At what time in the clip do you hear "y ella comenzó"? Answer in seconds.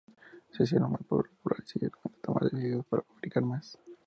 1.75-2.17